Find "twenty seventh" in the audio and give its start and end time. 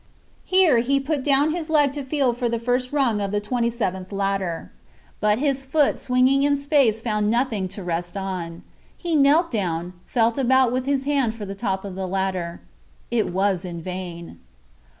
3.39-4.11